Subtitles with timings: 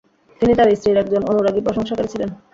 [0.41, 2.29] তিনি তার স্ত্রীর একজন অনুরাগী প্রশংসাকারী ছিলেন।